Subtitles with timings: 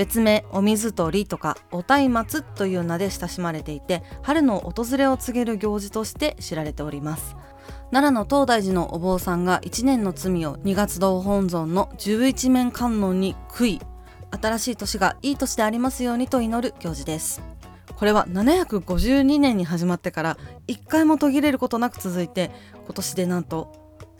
[0.00, 7.36] 別名お水取りとかお松明という名で親しまれていて春の訪れを告げる行事として知られております。
[7.90, 13.80] 奈良の東大寺のお坊さんが1年の罪を二月堂本尊の十一面観音に悔い
[14.40, 17.42] 新しい年がいい年でありますようにと祈る行事です。
[17.94, 22.50] これは752年に始まってから1回も途切れることなく続いて
[22.86, 23.70] 今年でなんと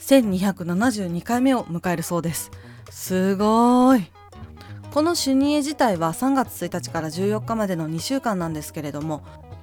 [0.00, 2.50] 1272回目を迎えるそうです。
[2.90, 4.19] すごい。
[4.92, 9.22] この主任絵自体は3月1日から14日までの2週間なんですけれども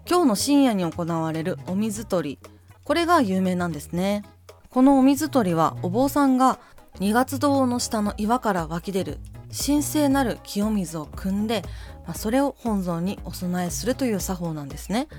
[0.10, 2.50] 今日の深夜に行われるお水取り。
[2.86, 4.24] これが有名なんですね。
[4.70, 6.60] このお水取りはお坊さんが
[7.00, 9.20] 二月堂の下の岩から湧き出る
[9.52, 11.62] 神聖なる清水を汲んで、
[12.06, 15.10] まあ、それを本尊にお供えするという作法なんですね。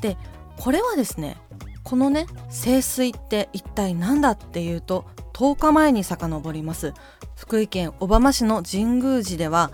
[0.00, 0.16] で
[0.56, 1.36] これはですね
[1.84, 6.94] このね聖水って一体何だっていうと10日前に遡ります。
[7.36, 9.70] 福井県小浜市の神宮寺では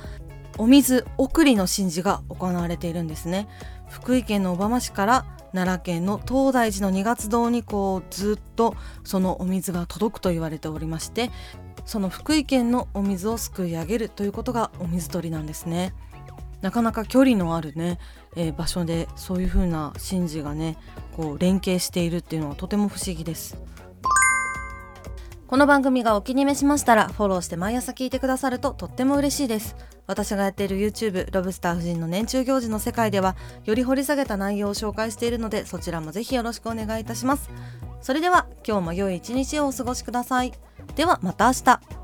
[0.56, 3.48] お水送りの神事が行われているんですね。
[3.88, 11.30] 福井県の小浜市から奈良県の東大寺の二月堂にこうずっとそのお水が届くと言われておりまして
[11.86, 15.94] その福井県のお水をすくい上げるということがお水取りなんですね。
[16.60, 18.00] なかなか距離のあるね、
[18.36, 20.76] えー、場所でそういう風な神事がね
[21.16, 23.62] こう連携しているっていうのはとても不思議です。
[25.48, 29.76] この番組がお気に召しましたらフォローして毎朝聞いてくださるととっても嬉しいです。
[30.06, 37.48] 私がやっている YouTube ロブスター夫人の年中行事の世界ではより掘り下げた内容を紹介しているのでそちらもぜひよろしくお願いいたします。
[38.02, 40.52] それでは今日も良い一日をお過ごしください。
[40.96, 41.97] ではまた明日。